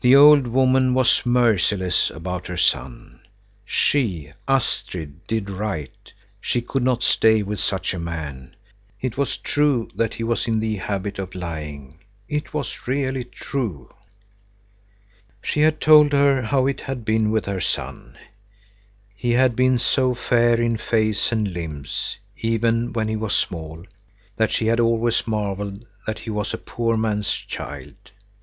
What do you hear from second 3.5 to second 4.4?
She,